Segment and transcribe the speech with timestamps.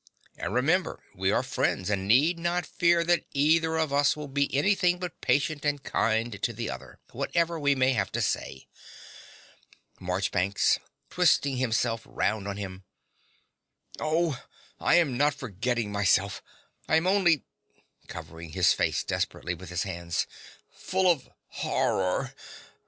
[0.35, 4.51] And remember; we are friends, and need not fear that either of us will be
[4.51, 8.67] anything but patient and kind to the other, whatever we may have to say.
[9.99, 10.79] MARCHBANKS
[11.11, 12.83] (twisting himself round on him).
[13.99, 14.43] Oh,
[14.79, 16.41] I am not forgetting myself:
[16.89, 17.45] I am only
[18.07, 20.25] (covering his face desperately with his hands)
[20.71, 22.33] full of horror.